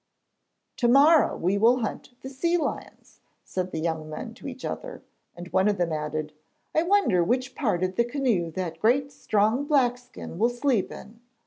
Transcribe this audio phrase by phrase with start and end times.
[0.77, 5.03] 'To morrow we will hunt the sea lions,' said the young men to each other.
[5.35, 6.33] And one of them added:
[6.73, 11.19] 'I wonder which part of the canoe that great strong Blackskin will sleep in.'